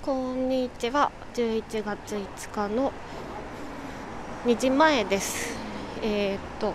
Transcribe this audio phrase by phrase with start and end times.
[0.00, 1.10] こんにちは。
[1.34, 2.92] 11月5日の
[4.46, 5.58] 2時前です。
[6.02, 6.72] えー、っと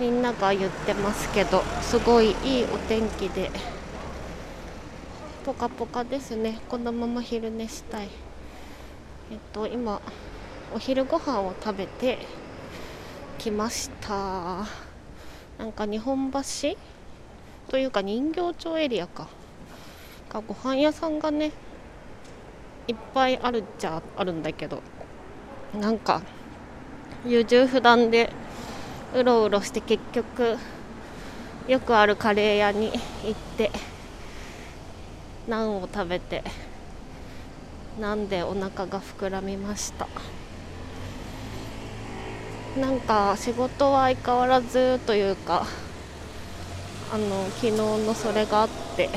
[0.00, 3.50] みんなが言ってますけどすごいいいお天気で
[5.44, 6.58] ポカポカですね。
[6.68, 8.08] このまま昼寝したい。
[9.30, 10.02] えっと今
[10.74, 12.18] お昼ご飯を食べて
[13.38, 14.66] きました。
[15.56, 16.76] なんか日本橋？
[17.68, 19.28] というか人形町エリアか。
[20.28, 21.52] がご飯屋さんがね
[22.88, 24.82] いっぱいあるっちゃあるんだけど
[25.78, 26.22] なんか
[27.26, 28.32] 優柔不断で
[29.14, 30.56] うろうろして結局
[31.68, 33.70] よくあるカレー屋に行って
[35.46, 36.42] ナンを食べて
[38.00, 40.08] なんでお腹が膨らみました。
[42.78, 45.66] なんか仕事は相変わらずというか
[47.12, 49.10] あの昨日のそれがあって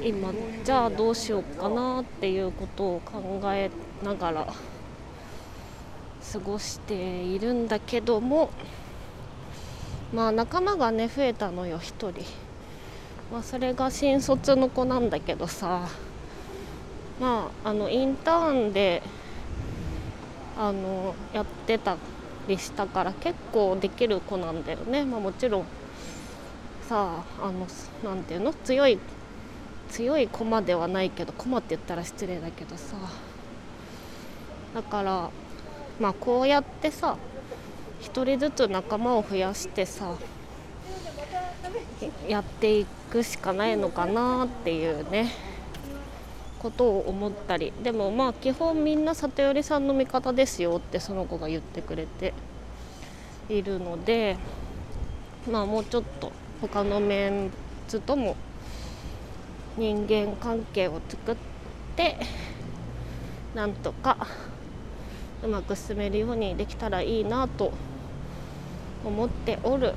[0.00, 0.32] 今
[0.64, 3.70] じゃあどうしようかなっていうことを考え
[4.02, 4.46] ながら
[6.32, 8.50] 過ごしているんだけども
[10.14, 12.24] まあ仲間がね増えたのよ1人、
[13.32, 15.88] まあ、それが新卒の子なんだけどさ。
[17.20, 19.00] まああのインターンで
[20.58, 21.96] あのやってた
[22.48, 25.64] りしたから結構できる子なんだよね、まあ、もちろん
[26.88, 27.68] さああの
[28.02, 28.52] なんていうの？
[28.52, 28.98] 強い
[29.92, 32.96] 強い駒ではないけど駒って言ったら失礼だけどさ。
[34.74, 35.30] だから
[36.00, 37.18] まあこうやってさ
[38.00, 40.14] 1人ずつ仲間を増やしてさ
[42.26, 45.30] やっていくしかないのかなっていうね
[46.58, 47.70] ことを思ったり。
[47.82, 52.32] でもまあ基本みんな里寄さんの味方ですよってその子が言ってくれて
[53.50, 54.38] いるので
[55.50, 56.32] まあもうちょっと
[56.62, 57.50] 他のメン
[57.88, 58.36] ツとも
[59.76, 61.36] 人間関係を作っ
[61.96, 62.16] て
[63.54, 64.26] なんとか
[65.42, 67.72] うまく進めるようにできたらいいなと
[69.04, 69.94] 思っておる。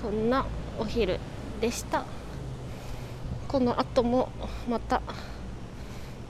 [0.00, 0.46] そんな
[0.78, 1.18] お昼
[1.60, 2.04] でした。
[3.48, 4.28] この後も
[4.68, 5.00] また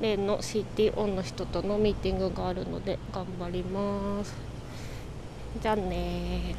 [0.00, 4.34] 例の CTO の人とのミーティングがあるので頑張ります。
[5.60, 6.54] じゃあね